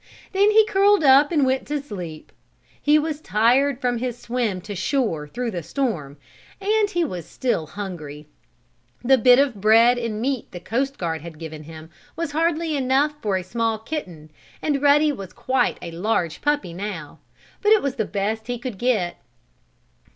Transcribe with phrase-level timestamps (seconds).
[0.31, 2.31] Then he curled up and went to sleep.
[2.81, 6.17] He was tired from his swim to shore through the storm,
[6.59, 8.27] and he was still hungry.
[9.03, 13.13] The bit of bread and meat the coast guard had given him was hardly enough
[13.21, 17.19] for a small kitten, and Ruddy was quite a large puppy now.
[17.61, 19.17] But it was the best he could get.